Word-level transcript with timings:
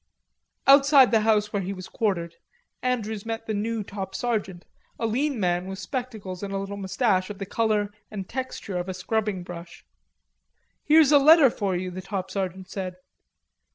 Outside 0.65 1.11
the 1.11 1.21
house 1.21 1.53
where 1.53 1.61
he 1.61 1.73
was 1.73 1.87
quartered 1.87 2.33
Andrews 2.81 3.23
met 3.23 3.45
the 3.45 3.53
new 3.53 3.83
top 3.83 4.15
sergeant, 4.15 4.65
a 4.99 5.05
lean 5.05 5.39
man 5.39 5.67
with 5.67 5.77
spectacles 5.77 6.41
and 6.41 6.51
a 6.51 6.57
little 6.57 6.75
mustache 6.75 7.29
of 7.29 7.37
the 7.37 7.45
color 7.45 7.93
and 8.09 8.27
texture 8.27 8.79
of 8.79 8.89
a 8.89 8.95
scrubbing 8.95 9.43
brush. 9.43 9.85
"Here's 10.83 11.11
a 11.11 11.19
letter 11.19 11.51
for 11.51 11.75
you," 11.75 11.91
the 11.91 12.01
top 12.01 12.31
sergeant 12.31 12.67
said. 12.67 12.95